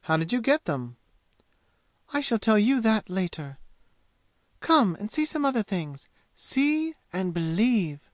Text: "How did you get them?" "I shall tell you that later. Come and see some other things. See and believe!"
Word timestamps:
"How 0.00 0.16
did 0.16 0.32
you 0.32 0.40
get 0.40 0.64
them?" 0.64 0.96
"I 2.14 2.22
shall 2.22 2.38
tell 2.38 2.58
you 2.58 2.80
that 2.80 3.10
later. 3.10 3.58
Come 4.60 4.94
and 4.94 5.12
see 5.12 5.26
some 5.26 5.44
other 5.44 5.62
things. 5.62 6.08
See 6.34 6.94
and 7.12 7.34
believe!" 7.34 8.08